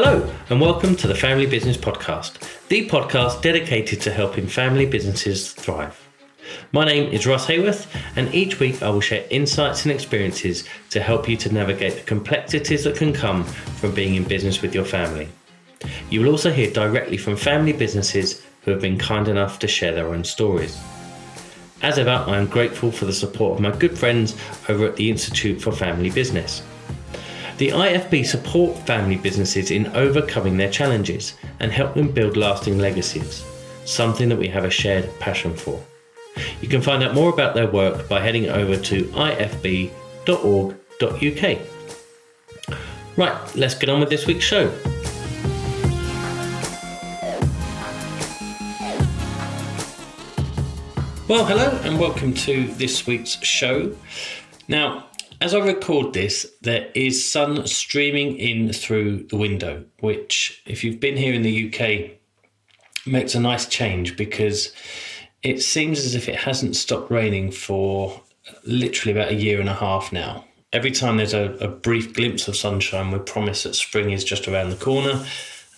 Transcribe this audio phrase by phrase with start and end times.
[0.00, 2.38] Hello, and welcome to the Family Business Podcast,
[2.68, 6.08] the podcast dedicated to helping family businesses thrive.
[6.70, 11.00] My name is Russ Haworth, and each week I will share insights and experiences to
[11.00, 14.84] help you to navigate the complexities that can come from being in business with your
[14.84, 15.30] family.
[16.10, 19.92] You will also hear directly from family businesses who have been kind enough to share
[19.92, 20.80] their own stories.
[21.82, 24.36] As ever, I am grateful for the support of my good friends
[24.68, 26.62] over at the Institute for Family Business.
[27.58, 33.44] The IFB support family businesses in overcoming their challenges and help them build lasting legacies,
[33.84, 35.82] something that we have a shared passion for.
[36.60, 39.90] You can find out more about their work by heading over to ifb.org.uk.
[43.16, 44.68] Right, let's get on with this week's show.
[51.26, 53.96] Well, hello and welcome to this week's show.
[54.68, 55.07] Now,
[55.40, 61.00] as I record this, there is sun streaming in through the window, which, if you've
[61.00, 62.10] been here in the UK,
[63.06, 64.72] makes a nice change because
[65.42, 68.20] it seems as if it hasn't stopped raining for
[68.64, 70.44] literally about a year and a half now.
[70.72, 74.48] Every time there's a, a brief glimpse of sunshine, we're promised that spring is just
[74.48, 75.24] around the corner,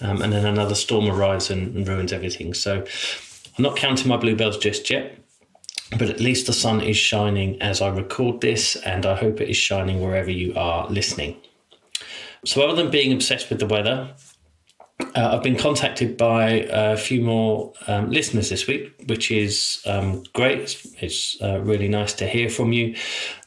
[0.01, 2.55] um, and then another storm arrives and, and ruins everything.
[2.55, 2.85] So
[3.59, 5.21] I'm not counting my bluebells just yet
[5.99, 9.49] but at least the sun is shining as I record this, and I hope it
[9.49, 11.37] is shining wherever you are listening.
[12.45, 14.15] So, other than being obsessed with the weather,
[15.17, 20.23] uh, I've been contacted by a few more um, listeners this week, which is um,
[20.33, 20.61] great.
[20.61, 22.95] It's, it's uh, really nice to hear from you.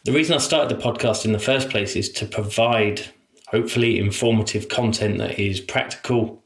[0.04, 3.02] The reason I started the podcast in the first place is to provide,
[3.48, 6.43] hopefully, informative content that is practical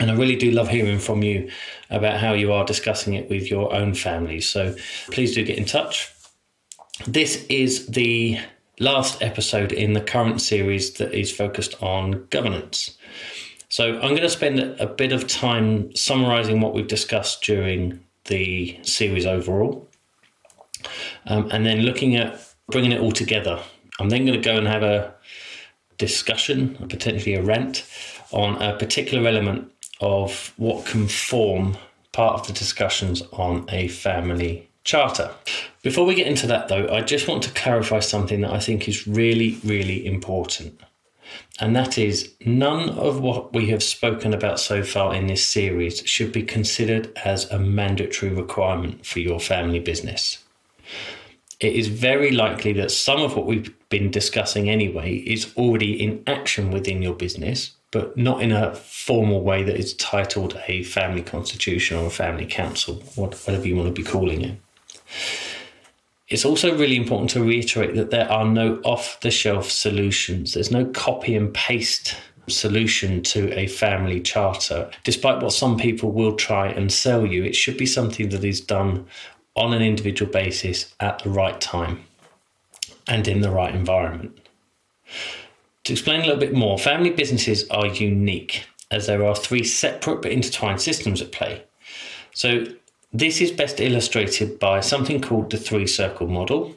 [0.00, 1.50] and I really do love hearing from you
[1.90, 4.48] about how you are discussing it with your own families.
[4.48, 4.74] So
[5.10, 6.12] please do get in touch.
[7.06, 8.38] This is the
[8.78, 12.96] last episode in the current series that is focused on governance.
[13.68, 18.78] So I'm going to spend a bit of time summarizing what we've discussed during the
[18.82, 19.88] series overall,
[21.26, 22.40] um, and then looking at
[22.70, 23.60] bringing it all together.
[23.98, 25.14] I'm then going to go and have a
[25.98, 27.84] discussion, potentially a rant,
[28.32, 29.70] on a particular element
[30.00, 31.76] of what can form
[32.12, 35.30] part of the discussions on a family charter.
[35.82, 38.88] Before we get into that, though, I just want to clarify something that I think
[38.88, 40.80] is really, really important.
[41.58, 46.00] And that is, none of what we have spoken about so far in this series
[46.06, 50.38] should be considered as a mandatory requirement for your family business.
[51.58, 56.22] It is very likely that some of what we've been discussing anyway is already in
[56.26, 61.22] action within your business, but not in a formal way that is titled a family
[61.22, 64.58] constitution or a family council, whatever you want to be calling it.
[66.28, 70.52] It's also really important to reiterate that there are no off the shelf solutions.
[70.52, 72.16] There's no copy and paste
[72.48, 74.90] solution to a family charter.
[75.02, 78.60] Despite what some people will try and sell you, it should be something that is
[78.60, 79.06] done
[79.54, 82.04] on an individual basis at the right time
[83.08, 84.38] and in the right environment.
[85.86, 90.20] To explain a little bit more, family businesses are unique as there are three separate
[90.20, 91.62] but intertwined systems at play.
[92.34, 92.64] So,
[93.12, 96.74] this is best illustrated by something called the three circle model.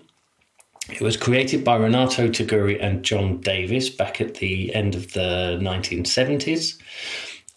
[0.92, 5.58] It was created by Renato Tagiuri and John Davis back at the end of the
[5.60, 6.78] 1970s.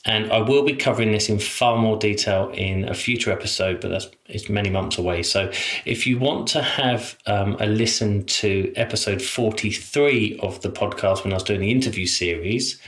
[0.04, 3.90] And I will be covering this in far more detail in a future episode, but
[3.90, 5.22] that's it's many months away.
[5.22, 5.50] So
[5.84, 11.32] if you want to have um, a listen to episode 43 of the podcast when
[11.32, 12.80] I was doing the interview series,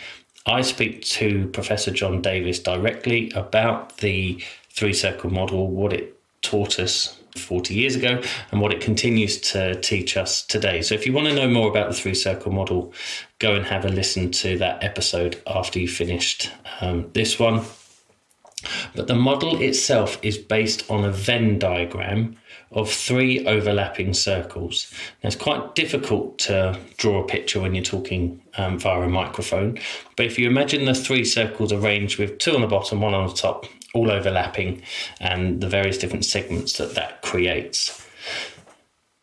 [0.47, 6.81] I speak to Professor John Davis directly about the three circle model, what it taught
[6.81, 10.83] us 40 years ago and what it continues to teach us today.
[10.83, 12.93] So, if you want to know more about the three circle model,
[13.39, 16.51] go and have a listen to that episode after you finished
[16.81, 17.63] um, this one.
[18.95, 22.37] But the model itself is based on a Venn diagram
[22.73, 24.93] of three overlapping circles.
[25.23, 29.79] Now, it's quite difficult to draw a picture when you're talking um, via a microphone,
[30.17, 33.29] but if you imagine the three circles arranged with two on the bottom, one on
[33.29, 34.83] the top, all overlapping,
[35.21, 38.05] and the various different segments that that creates.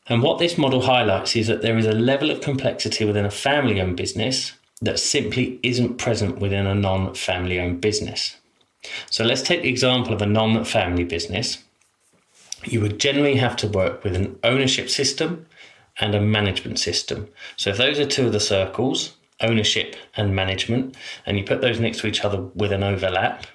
[0.08, 3.32] And what this model highlights is that there is a level of complexity within a
[3.32, 8.36] family owned business that simply isn't present within a non family owned business.
[9.10, 11.64] So let's take the example of a non family business.
[12.66, 15.46] You would generally have to work with an ownership system
[16.00, 17.28] and a management system.
[17.58, 20.96] So if those are two of the circles, ownership and management,
[21.26, 23.46] and you put those next to each other with an overlap,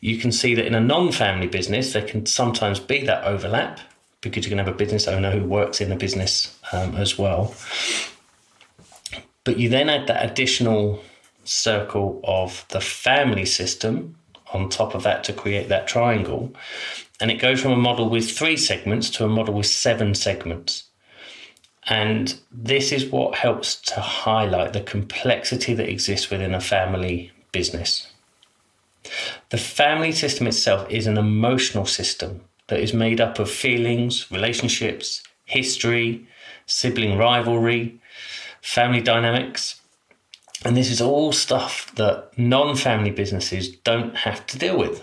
[0.00, 3.80] you can see that in a non family business, there can sometimes be that overlap
[4.20, 7.54] because you can have a business owner who works in a business um, as well.
[9.44, 11.02] But you then add that additional
[11.44, 14.16] circle of the family system
[14.52, 16.52] on top of that to create that triangle.
[17.20, 20.84] And it goes from a model with three segments to a model with seven segments.
[21.86, 28.12] And this is what helps to highlight the complexity that exists within a family business.
[29.50, 35.22] The family system itself is an emotional system that is made up of feelings, relationships,
[35.44, 36.26] history,
[36.66, 38.00] sibling rivalry,
[38.62, 39.80] family dynamics.
[40.64, 45.02] And this is all stuff that non family businesses don't have to deal with.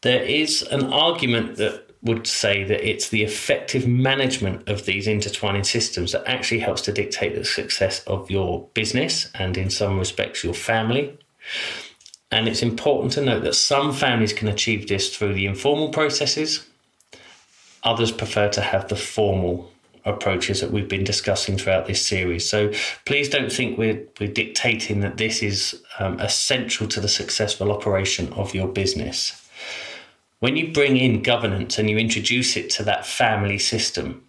[0.00, 5.64] There is an argument that would say that it's the effective management of these intertwining
[5.64, 10.44] systems that actually helps to dictate the success of your business and, in some respects,
[10.44, 11.18] your family.
[12.30, 16.66] And it's important to note that some families can achieve this through the informal processes,
[17.82, 19.70] others prefer to have the formal
[20.04, 22.48] approaches that we've been discussing throughout this series.
[22.48, 22.72] So
[23.04, 28.32] please don't think we're, we're dictating that this is um, essential to the successful operation
[28.32, 29.42] of your business.
[30.38, 34.24] When you bring in governance and you introduce it to that family system,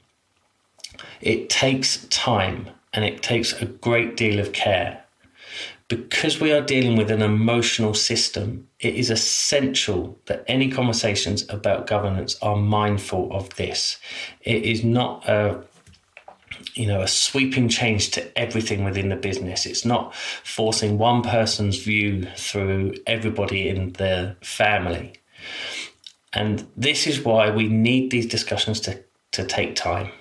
[1.22, 5.04] it takes time and it takes a great deal of care.
[5.88, 11.88] Because we are dealing with an emotional system, it is essential that any conversations about
[11.88, 13.98] governance are mindful of this.
[14.42, 15.64] It is not a
[16.74, 21.78] you know a sweeping change to everything within the business it's not forcing one person's
[21.78, 25.14] view through everybody in the family
[26.34, 30.12] and this is why we need these discussions to, to take time.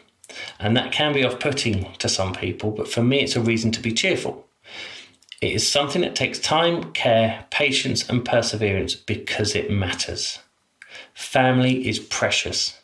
[0.58, 3.70] And that can be off putting to some people, but for me, it's a reason
[3.72, 4.45] to be cheerful.
[5.42, 10.38] It is something that takes time, care, patience, and perseverance because it matters.
[11.14, 12.78] Family is precious.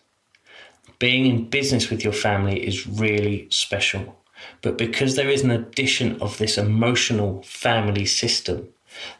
[0.98, 4.18] Being in business with your family is really special.
[4.60, 8.68] But because there is an addition of this emotional family system,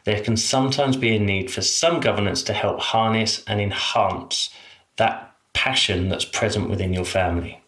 [0.03, 4.49] there can sometimes be a need for some governance to help harness and enhance
[4.97, 7.61] that passion that's present within your family.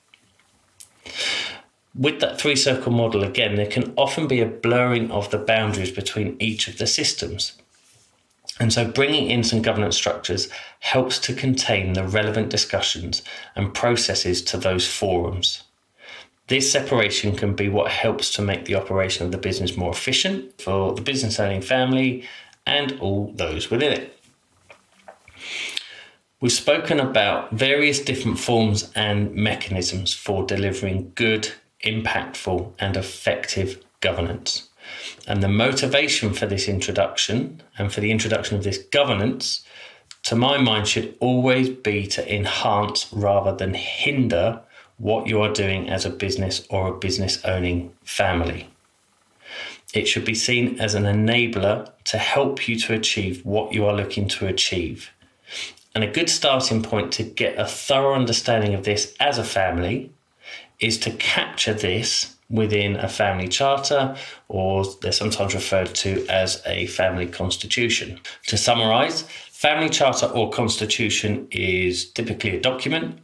[1.97, 5.92] With that three circle model, again, there can often be a blurring of the boundaries
[5.92, 7.53] between each of the systems.
[8.59, 10.50] And so bringing in some governance structures
[10.80, 13.21] helps to contain the relevant discussions
[13.56, 15.63] and processes to those forums.
[16.47, 20.62] This separation can be what helps to make the operation of the business more efficient
[20.62, 22.24] for the business owning family
[22.65, 24.19] and all those within it.
[26.39, 31.51] We've spoken about various different forms and mechanisms for delivering good,
[31.85, 34.69] impactful, and effective governance.
[35.27, 39.65] And the motivation for this introduction and for the introduction of this governance,
[40.23, 44.61] to my mind, should always be to enhance rather than hinder
[44.97, 48.69] what you are doing as a business or a business owning family.
[49.93, 53.95] It should be seen as an enabler to help you to achieve what you are
[53.95, 55.11] looking to achieve.
[55.93, 60.11] And a good starting point to get a thorough understanding of this as a family
[60.80, 64.16] is to capture this within a family charter,
[64.50, 68.19] or they're sometimes referred to as a family constitution.
[68.48, 73.19] To summarize, family charter or constitution is typically a document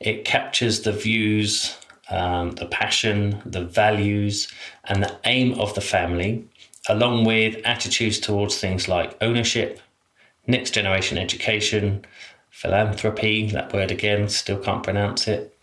[0.00, 1.76] it captures the views,
[2.10, 4.48] um, the passion, the values,
[4.84, 6.44] and the aim of the family,
[6.88, 9.80] along with attitudes towards things like ownership,
[10.46, 12.04] next generation education,
[12.50, 15.56] philanthropy, that word again, still can't pronounce it.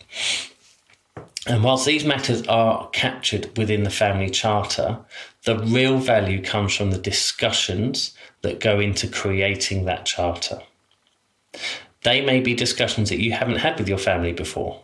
[1.46, 4.98] And whilst these matters are captured within the family charter,
[5.44, 10.60] the real value comes from the discussions that go into creating that charter.
[12.02, 14.80] They may be discussions that you haven't had with your family before,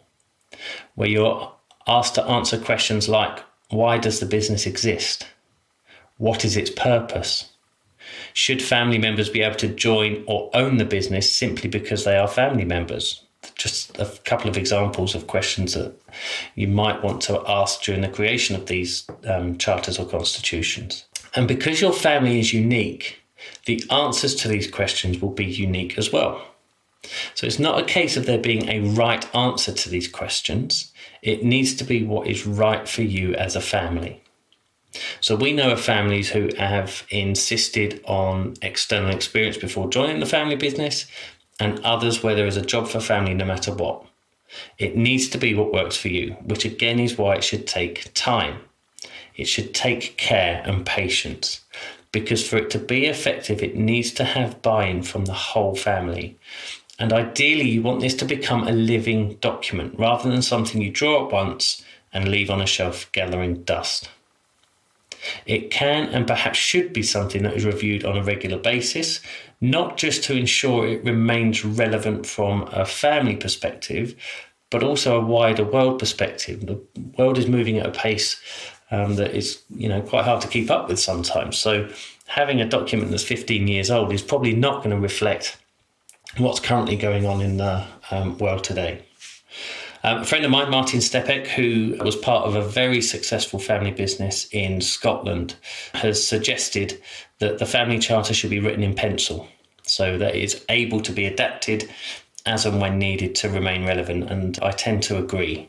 [0.94, 1.52] where you're
[1.86, 5.26] asked to answer questions like why does the business exist?
[6.18, 7.52] What is its purpose?
[8.32, 12.28] Should family members be able to join or own the business simply because they are
[12.28, 13.25] family members?
[13.54, 15.94] Just a couple of examples of questions that
[16.54, 21.06] you might want to ask during the creation of these um, charters or constitutions.
[21.34, 23.20] And because your family is unique,
[23.66, 26.46] the answers to these questions will be unique as well.
[27.34, 30.92] So it's not a case of there being a right answer to these questions.
[31.22, 34.22] It needs to be what is right for you as a family.
[35.20, 40.56] So we know of families who have insisted on external experience before joining the family
[40.56, 41.06] business,
[41.58, 44.04] and others where there is a job for family no matter what.
[44.78, 48.12] It needs to be what works for you, which again is why it should take
[48.14, 48.60] time.
[49.34, 51.60] It should take care and patience
[52.12, 55.74] because for it to be effective, it needs to have buy in from the whole
[55.74, 56.38] family.
[56.98, 61.26] And ideally, you want this to become a living document rather than something you draw
[61.26, 61.84] up once
[62.14, 64.08] and leave on a shelf gathering dust.
[65.46, 69.20] It can and perhaps should be something that is reviewed on a regular basis,
[69.60, 74.14] not just to ensure it remains relevant from a family perspective,
[74.70, 76.66] but also a wider world perspective.
[76.66, 76.80] The
[77.16, 78.40] world is moving at a pace
[78.90, 81.56] um, that is, you know, quite hard to keep up with sometimes.
[81.56, 81.88] So
[82.26, 85.56] having a document that's 15 years old is probably not going to reflect
[86.38, 89.05] what's currently going on in the um, world today.
[90.06, 93.90] Um, a friend of mine, Martin Stepek, who was part of a very successful family
[93.90, 95.56] business in Scotland,
[95.94, 97.02] has suggested
[97.40, 99.48] that the family charter should be written in pencil
[99.82, 101.90] so that it's able to be adapted
[102.46, 104.30] as and when needed to remain relevant.
[104.30, 105.68] And I tend to agree.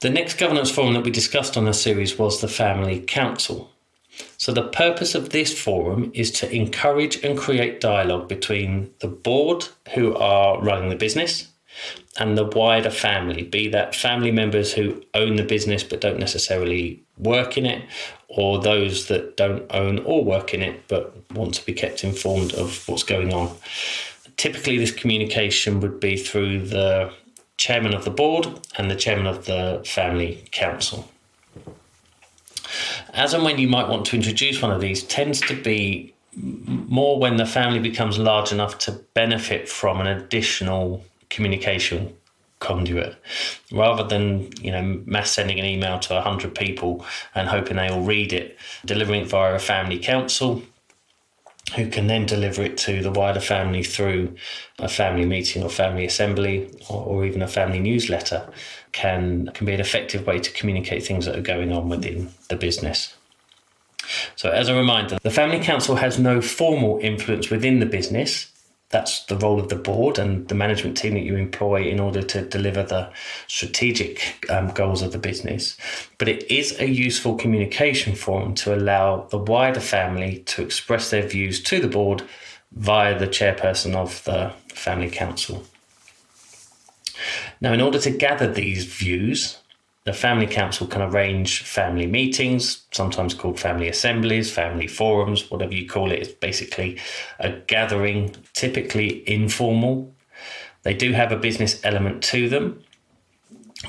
[0.00, 3.70] The next governance forum that we discussed on the series was the Family Council.
[4.36, 9.68] So, the purpose of this forum is to encourage and create dialogue between the board,
[9.94, 11.48] who are running the business,
[12.18, 17.02] and the wider family, be that family members who own the business but don't necessarily
[17.18, 17.84] work in it,
[18.28, 22.52] or those that don't own or work in it but want to be kept informed
[22.54, 23.54] of what's going on.
[24.36, 27.12] Typically, this communication would be through the
[27.56, 31.08] chairman of the board and the chairman of the family council.
[33.12, 37.18] As and when you might want to introduce one of these tends to be more
[37.18, 42.14] when the family becomes large enough to benefit from an additional communication
[42.60, 43.14] conduit
[43.72, 47.04] rather than you know mass sending an email to 100 people
[47.34, 48.56] and hoping they all read it.
[48.84, 50.62] Delivering it via a family council
[51.76, 54.34] who can then deliver it to the wider family through
[54.78, 58.48] a family meeting or family assembly or, or even a family newsletter
[58.92, 62.56] can can be an effective way to communicate things that are going on within the
[62.56, 63.14] business.
[64.36, 68.53] So as a reminder the family council has no formal influence within the business
[68.94, 72.22] that's the role of the board and the management team that you employ in order
[72.22, 73.10] to deliver the
[73.48, 75.76] strategic um, goals of the business.
[76.16, 81.26] But it is a useful communication forum to allow the wider family to express their
[81.26, 82.22] views to the board
[82.70, 85.64] via the chairperson of the family council.
[87.60, 89.58] Now, in order to gather these views,
[90.04, 95.88] the family council can arrange family meetings, sometimes called family assemblies, family forums, whatever you
[95.88, 96.18] call it.
[96.18, 96.98] It's basically
[97.38, 100.14] a gathering, typically informal.
[100.82, 102.82] They do have a business element to them,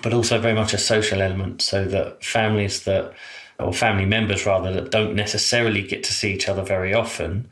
[0.02, 3.14] but also very much a social element, so that families that,
[3.60, 7.50] or family members rather, that don't necessarily get to see each other very often,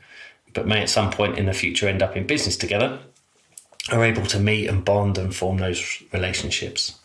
[0.54, 2.98] but may at some point in the future end up in business together,
[3.92, 6.98] are able to meet and bond and form those relationships.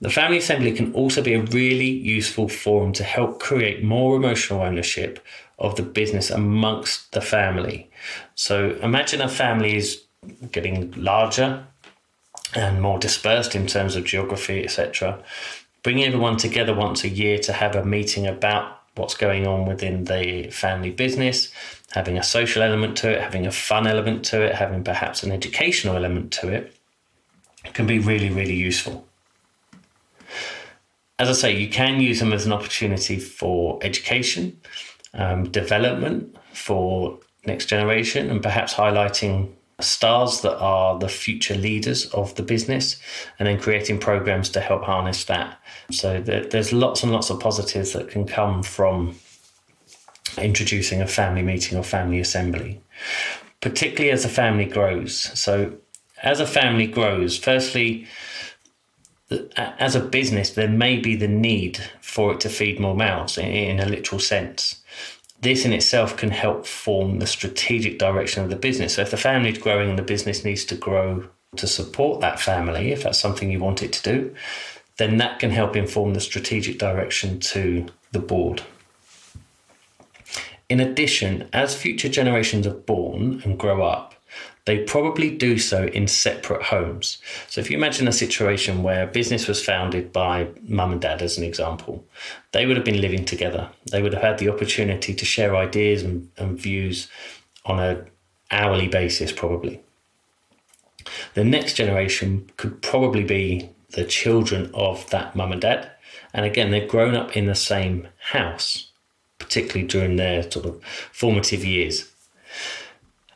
[0.00, 4.62] The family assembly can also be a really useful forum to help create more emotional
[4.62, 5.24] ownership
[5.58, 7.88] of the business amongst the family.
[8.34, 10.02] So imagine a family is
[10.50, 11.64] getting larger
[12.54, 15.22] and more dispersed in terms of geography, etc.
[15.84, 20.04] Bringing everyone together once a year to have a meeting about what's going on within
[20.04, 21.52] the family business,
[21.92, 25.30] having a social element to it, having a fun element to it, having perhaps an
[25.30, 26.76] educational element to it,
[27.72, 29.06] can be really, really useful
[31.18, 34.60] as I say, you can use them as an opportunity for education,
[35.14, 42.34] um, development for next generation, and perhaps highlighting stars that are the future leaders of
[42.36, 43.00] the business
[43.38, 45.58] and then creating programs to help harness that.
[45.90, 49.16] So there's lots and lots of positives that can come from
[50.38, 52.80] introducing a family meeting or family assembly,
[53.60, 55.16] particularly as a family grows.
[55.38, 55.74] So
[56.22, 58.06] as a family grows, firstly,
[59.56, 63.80] as a business, there may be the need for it to feed more mouths in,
[63.80, 64.80] a literal sense.
[65.40, 68.94] This in itself can help form the strategic direction of the business.
[68.94, 72.40] So, if the family is growing and the business needs to grow to support that
[72.40, 74.34] family, if that's something you want it to do,
[74.98, 78.62] then that can help inform the strategic direction to the board.
[80.68, 84.14] In addition, as future generations are born and grow up,
[84.64, 87.18] they probably do so in separate homes.
[87.48, 91.20] So if you imagine a situation where a business was founded by mum and dad,
[91.20, 92.04] as an example,
[92.52, 93.68] they would have been living together.
[93.90, 97.08] They would have had the opportunity to share ideas and, and views
[97.64, 98.10] on an
[98.52, 99.80] hourly basis, probably.
[101.34, 105.90] The next generation could probably be the children of that mum and dad.
[106.32, 108.90] And again, they've grown up in the same house,
[109.38, 112.10] particularly during their sort of formative years.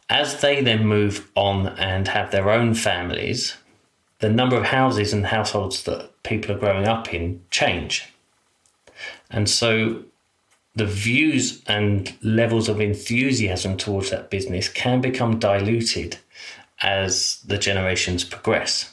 [0.09, 3.57] As they then move on and have their own families,
[4.21, 8.13] the number of houses and households that people are growing up in change.
[9.31, 10.05] And so
[10.75, 16.19] the views and levels of enthusiasm towards that business can become diluted
[16.81, 18.93] as the generations progress.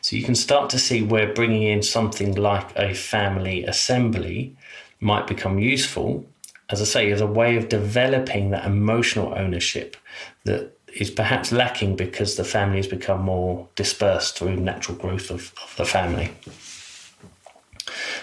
[0.00, 4.56] So you can start to see where bringing in something like a family assembly
[5.00, 6.24] might become useful,
[6.72, 9.96] as I say, as a way of developing that emotional ownership
[10.44, 15.52] that is perhaps lacking because the family has become more dispersed through natural growth of,
[15.62, 16.30] of the family.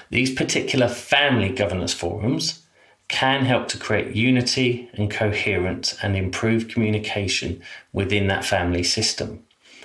[0.10, 2.66] These particular family governance forums
[3.08, 7.62] can help to create unity and coherence and improve communication
[7.94, 9.44] within that family system,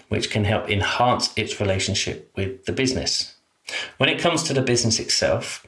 [0.09, 3.35] which can help enhance its relationship with the business.
[3.99, 5.67] When it comes to the business itself,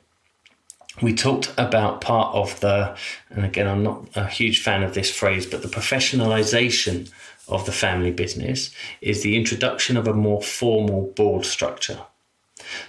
[1.03, 2.97] we talked about part of the,
[3.31, 7.11] and again, I'm not a huge fan of this phrase, but the professionalization
[7.49, 12.01] of the family business is the introduction of a more formal board structure.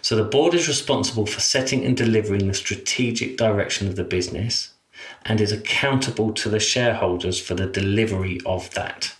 [0.01, 4.73] So the board is responsible for setting and delivering the strategic direction of the business
[5.25, 9.13] and is accountable to the shareholders for the delivery of that.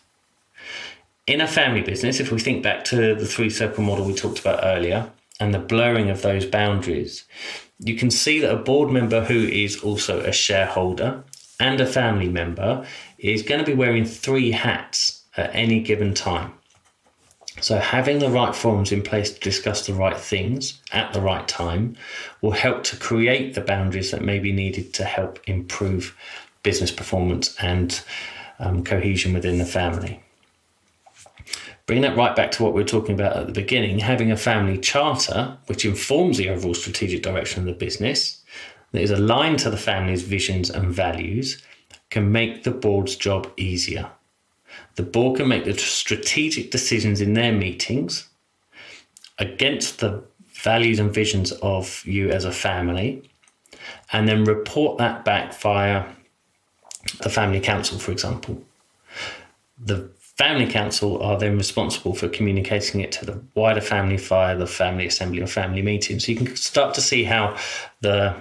[1.28, 4.40] In a family business, if we think back to the three circle model we talked
[4.40, 7.26] about earlier and the blurring of those boundaries,
[7.80, 11.24] you can see that a board member who is also a shareholder
[11.60, 12.86] and a family member
[13.18, 16.54] is going to be wearing three hats at any given time.
[17.60, 21.48] So, having the right forums in place to discuss the right things at the right
[21.48, 21.96] time
[22.42, 26.16] will help to create the boundaries that may be needed to help improve
[26.62, 28.02] business performance and
[28.60, 30.22] um, cohesion within the family.
[31.88, 34.38] Bring that right back to what we were talking about at the beginning having a
[34.38, 38.44] family charter, which informs the overall strategic direction of the business,
[38.92, 41.64] that is aligned to the family's visions and values,
[42.10, 44.10] can make the board's job easier.
[44.96, 48.28] The board can make the strategic decisions in their meetings
[49.40, 53.30] against the values and visions of you as a family,
[54.12, 56.04] and then report that back via
[57.22, 58.62] the family council, for example.
[59.80, 64.68] The family council are then responsible for communicating it to the wider family via the
[64.68, 66.20] family assembly or family meeting.
[66.20, 67.58] So you can start to see how
[68.02, 68.36] the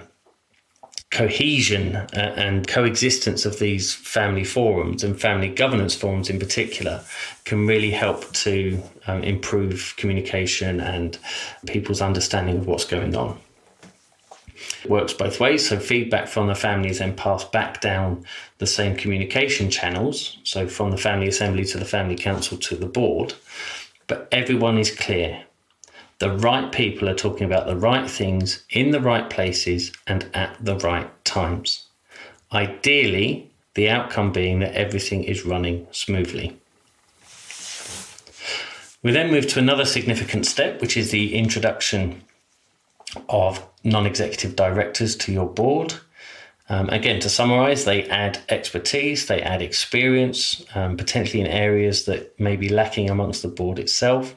[1.09, 7.01] cohesion uh, and coexistence of these family forums and family governance forums in particular
[7.45, 11.17] can really help to um, improve communication and
[11.65, 13.39] people's understanding of what's going on.
[14.85, 18.25] Works both ways, so feedback from the family is then passed back down
[18.59, 22.85] the same communication channels, so from the family assembly to the family council to the
[22.85, 23.33] board,
[24.07, 25.43] but everyone is clear
[26.19, 30.57] the right people are talking about the right things in the right places and at
[30.59, 31.85] the right times.
[32.51, 36.57] Ideally, the outcome being that everything is running smoothly.
[39.03, 42.23] We then move to another significant step, which is the introduction
[43.29, 45.95] of non executive directors to your board.
[46.69, 52.37] Um, again, to summarize, they add expertise, they add experience, um, potentially in areas that
[52.37, 54.35] may be lacking amongst the board itself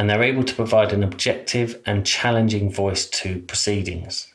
[0.00, 4.29] and they're able to provide an objective and challenging voice to proceedings.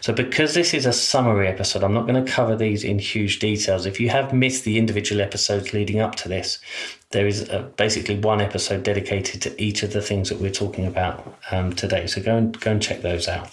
[0.00, 3.38] So, because this is a summary episode, I'm not going to cover these in huge
[3.38, 3.86] details.
[3.86, 6.58] If you have missed the individual episodes leading up to this,
[7.10, 10.86] there is a, basically one episode dedicated to each of the things that we're talking
[10.86, 12.06] about um, today.
[12.06, 13.50] So go and go and check those out.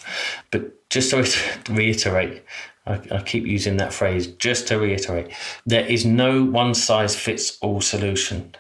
[0.52, 2.44] But just to reiterate,
[2.86, 4.28] I, I keep using that phrase.
[4.28, 5.32] Just to reiterate,
[5.66, 8.56] there is no one size fits all solution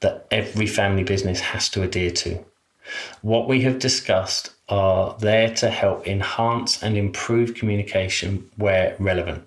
[0.00, 2.44] that every family business has to adhere to.
[3.22, 9.46] What we have discussed are there to help enhance and improve communication where relevant.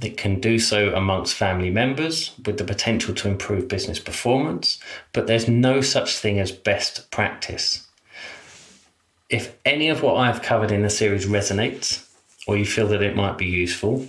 [0.00, 4.78] It can do so amongst family members with the potential to improve business performance,
[5.12, 7.86] but there's no such thing as best practice.
[9.28, 12.06] If any of what I've covered in the series resonates,
[12.46, 14.06] or you feel that it might be useful,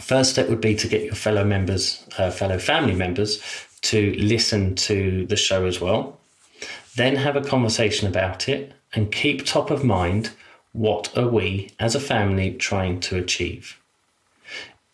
[0.00, 3.40] first step would be to get your fellow members, uh, fellow family members,
[3.80, 6.18] to listen to the show as well.
[6.98, 10.30] Then have a conversation about it and keep top of mind
[10.72, 13.78] what are we as a family trying to achieve.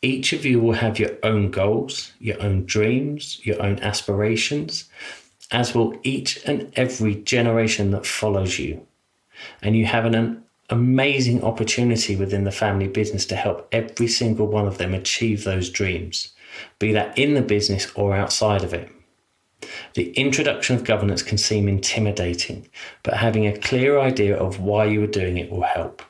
[0.03, 4.85] Each of you will have your own goals, your own dreams, your own aspirations,
[5.51, 8.87] as will each and every generation that follows you.
[9.63, 14.67] And you have an amazing opportunity within the family business to help every single one
[14.67, 16.35] of them achieve those dreams
[16.79, 18.94] be that in the business or outside of it.
[19.95, 22.69] The introduction of governance can seem intimidating,
[23.03, 26.03] but having a clear idea of why you are doing it will help.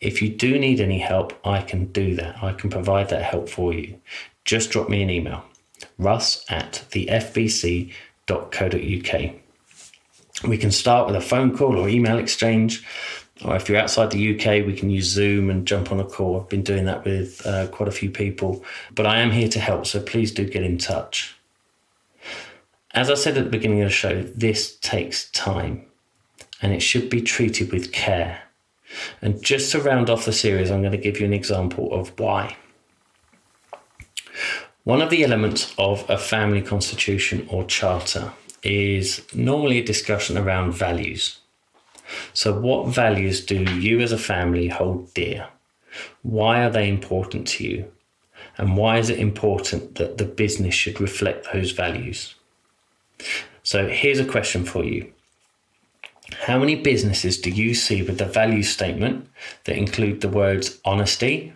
[0.00, 2.42] If you do need any help, I can do that.
[2.42, 4.00] I can provide that help for you.
[4.44, 5.44] Just drop me an email
[5.96, 7.90] russ at thefbc.co.uk.
[10.48, 12.84] We can start with a phone call or email exchange
[13.44, 16.38] or if you're outside the UK, we can use Zoom and jump on a call.
[16.38, 18.62] I've been doing that with uh, quite a few people,
[18.94, 21.36] but I am here to help, so please do get in touch.
[22.92, 25.86] As I said at the beginning of the show, this takes time
[26.60, 28.42] and it should be treated with care.
[29.22, 32.18] And just to round off the series, I'm going to give you an example of
[32.18, 32.56] why.
[34.84, 40.72] One of the elements of a family constitution or charter is normally a discussion around
[40.72, 41.38] values.
[42.32, 45.46] So, what values do you as a family hold dear?
[46.22, 47.92] Why are they important to you?
[48.58, 52.34] And why is it important that the business should reflect those values?
[53.62, 55.12] So, here's a question for you
[56.46, 59.28] How many businesses do you see with the value statement
[59.64, 61.52] that include the words honesty,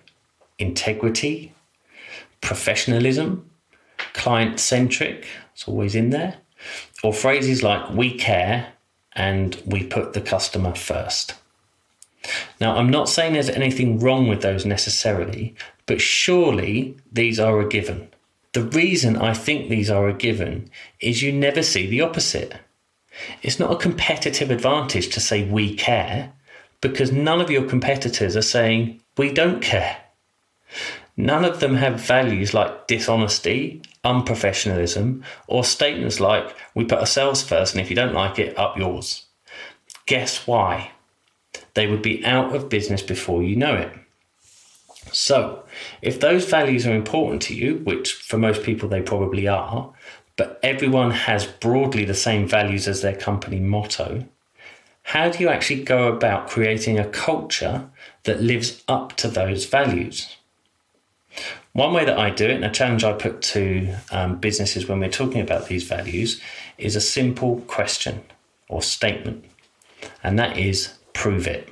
[0.58, 1.54] integrity,
[2.40, 3.50] professionalism,
[4.12, 5.26] client centric?
[5.54, 6.38] It's always in there.
[7.02, 8.72] Or phrases like we care
[9.12, 11.34] and we put the customer first.
[12.60, 15.54] Now, I'm not saying there's anything wrong with those necessarily,
[15.86, 18.08] but surely these are a given.
[18.54, 22.54] The reason I think these are a given is you never see the opposite.
[23.42, 26.32] It's not a competitive advantage to say we care
[26.80, 29.96] because none of your competitors are saying we don't care.
[31.16, 37.74] None of them have values like dishonesty, unprofessionalism, or statements like, we put ourselves first
[37.74, 39.26] and if you don't like it, up yours.
[40.06, 40.92] Guess why?
[41.74, 43.92] They would be out of business before you know it.
[45.12, 45.64] So,
[46.02, 49.92] if those values are important to you, which for most people they probably are,
[50.36, 54.26] but everyone has broadly the same values as their company motto,
[55.04, 57.88] how do you actually go about creating a culture
[58.24, 60.36] that lives up to those values?
[61.72, 65.00] One way that I do it, and a challenge I put to um, businesses when
[65.00, 66.40] we're talking about these values,
[66.78, 68.22] is a simple question
[68.68, 69.44] or statement,
[70.22, 71.68] and that is prove it.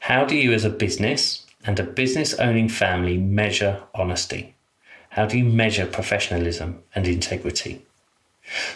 [0.00, 4.54] How do you, as a business and a business owning family, measure honesty?
[5.10, 7.82] How do you measure professionalism and integrity?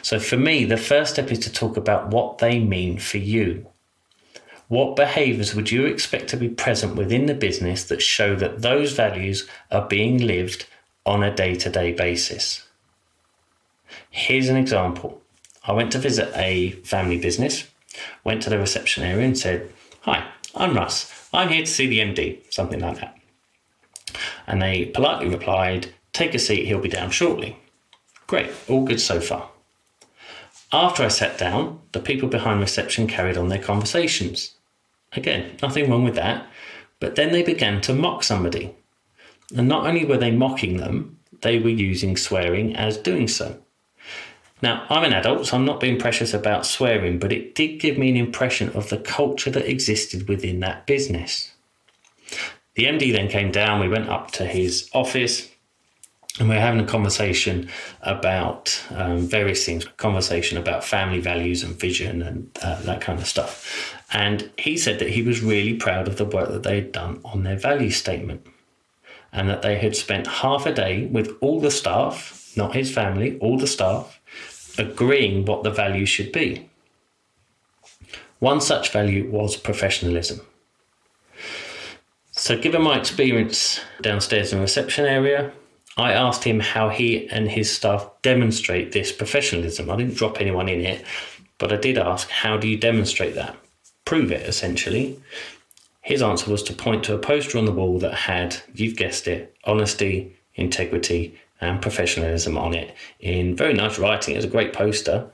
[0.02, 3.66] So, for me, the first step is to talk about what they mean for you.
[4.68, 8.92] What behaviours would you expect to be present within the business that show that those
[8.92, 10.66] values are being lived
[11.06, 12.66] on a day to day basis?
[14.10, 15.22] Here's an example.
[15.64, 17.70] I went to visit a family business,
[18.22, 21.21] went to the reception area and said, Hi, I'm Russ.
[21.32, 23.16] I'm here to see the MD, something like that.
[24.46, 27.56] And they politely replied, Take a seat, he'll be down shortly.
[28.26, 29.50] Great, all good so far.
[30.72, 34.54] After I sat down, the people behind reception carried on their conversations.
[35.12, 36.46] Again, nothing wrong with that.
[37.00, 38.74] But then they began to mock somebody.
[39.56, 43.61] And not only were they mocking them, they were using swearing as doing so.
[44.62, 47.98] Now, I'm an adult, so I'm not being precious about swearing, but it did give
[47.98, 51.52] me an impression of the culture that existed within that business.
[52.74, 55.50] The MD then came down, we went up to his office,
[56.38, 57.68] and we are having a conversation
[58.00, 63.26] about um, various things, conversation about family values and vision and uh, that kind of
[63.26, 63.94] stuff.
[64.12, 67.20] And he said that he was really proud of the work that they had done
[67.24, 68.46] on their value statement
[69.32, 73.38] and that they had spent half a day with all the staff, not his family,
[73.38, 74.20] all the staff,
[74.78, 76.68] agreeing what the value should be.
[78.38, 80.40] One such value was professionalism.
[82.32, 85.52] So, given my experience downstairs in the reception area,
[85.96, 89.90] I asked him how he and his staff demonstrate this professionalism.
[89.90, 91.04] I didn't drop anyone in it,
[91.58, 93.54] but I did ask, how do you demonstrate that?
[94.04, 95.20] Prove it, essentially.
[96.00, 99.28] His answer was to point to a poster on the wall that had, you've guessed
[99.28, 104.34] it, honesty, integrity, and professionalism on it in very nice writing.
[104.34, 105.30] It was a great poster.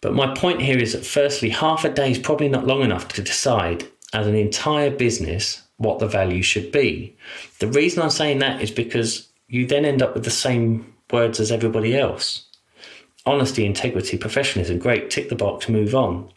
[0.00, 3.08] But my point here is that, firstly, half a day is probably not long enough
[3.08, 7.16] to decide as an entire business what the value should be.
[7.60, 11.38] The reason I'm saying that is because you then end up with the same words
[11.38, 12.46] as everybody else.
[13.24, 16.28] Honesty, integrity, professionalism, great, tick the box, move on.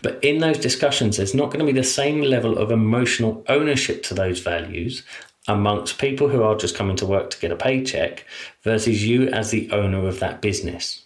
[0.00, 4.02] But in those discussions, there's not going to be the same level of emotional ownership
[4.04, 5.02] to those values
[5.48, 8.24] amongst people who are just coming to work to get a paycheck
[8.62, 11.04] versus you as the owner of that business.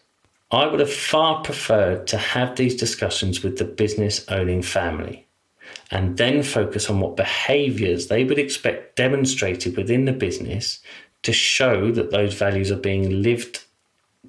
[0.51, 5.27] I would have far preferred to have these discussions with the business owning family
[5.91, 10.81] and then focus on what behaviors they would expect demonstrated within the business
[11.23, 13.65] to show that those values are being lived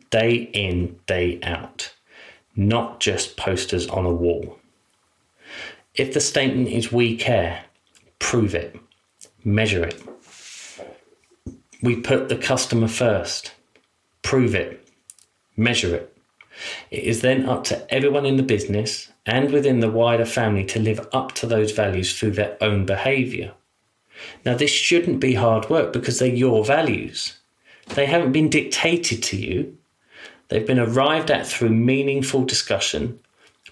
[0.09, 1.93] day in, day out,
[2.55, 4.57] not just posters on a wall.
[5.95, 7.65] If the statement is we care,
[8.19, 8.79] prove it,
[9.47, 10.03] measure it.
[11.81, 13.53] We put the customer first,
[14.21, 14.85] prove it,
[15.55, 16.17] measure it.
[16.91, 20.79] It is then up to everyone in the business and within the wider family to
[20.79, 23.53] live up to those values through their own behaviour.
[24.43, 27.37] Now, this shouldn't be hard work because they're your values.
[27.95, 29.77] They haven't been dictated to you,
[30.49, 33.19] they've been arrived at through meaningful discussion,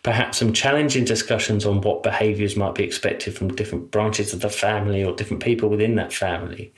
[0.05, 4.49] perhaps some challenging discussions on what behaviours might be expected from different branches of the
[4.51, 6.71] family or different people within that family.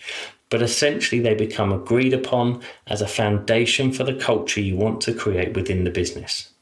[0.49, 5.13] But essentially, they become agreed upon as a foundation for the culture you want to
[5.13, 6.53] create within the business.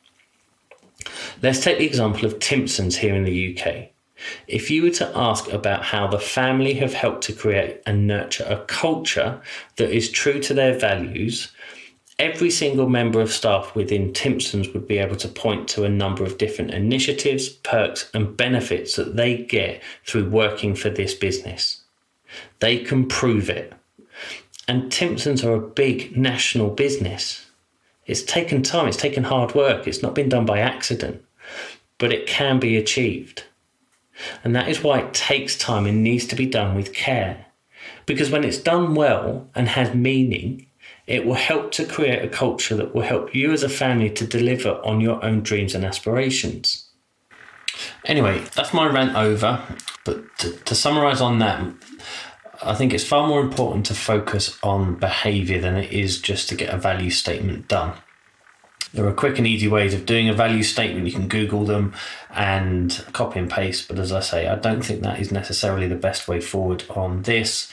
[1.43, 3.89] Let's take the example of Timpson's here in the UK.
[4.47, 8.45] If you were to ask about how the family have helped to create and nurture
[8.49, 9.39] a culture
[9.75, 11.51] that is true to their values,
[12.17, 16.23] every single member of staff within Timpson's would be able to point to a number
[16.23, 21.81] of different initiatives, perks, and benefits that they get through working for this business.
[22.59, 23.73] They can prove it.
[24.67, 27.45] And Timpson's are a big national business.
[28.05, 31.23] It's taken time, it's taken hard work, it's not been done by accident,
[31.97, 33.43] but it can be achieved.
[34.43, 37.45] And that is why it takes time and needs to be done with care.
[38.05, 40.67] Because when it's done well and has meaning,
[41.07, 44.25] it will help to create a culture that will help you as a family to
[44.25, 46.89] deliver on your own dreams and aspirations.
[48.05, 49.61] Anyway, that's my rant over.
[50.03, 51.73] But to, to summarize on that,
[52.63, 56.55] I think it's far more important to focus on behavior than it is just to
[56.55, 57.93] get a value statement done.
[58.93, 61.05] There are quick and easy ways of doing a value statement.
[61.05, 61.93] You can Google them
[62.33, 63.89] and copy and paste.
[63.89, 67.23] But as I say, I don't think that is necessarily the best way forward on
[67.23, 67.69] this.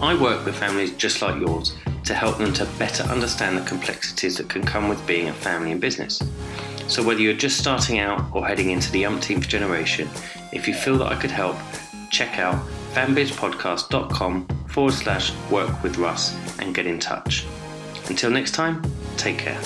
[0.00, 1.74] I work with families just like yours
[2.04, 5.72] to help them to better understand the complexities that can come with being a family
[5.72, 6.20] and business.
[6.88, 10.08] So, whether you're just starting out or heading into the umpteenth generation,
[10.52, 11.56] if you feel that I could help,
[12.10, 12.62] check out
[12.92, 17.46] fambizpodcast.com forward slash work with Russ and get in touch.
[18.08, 18.82] Until next time,
[19.16, 19.60] take care.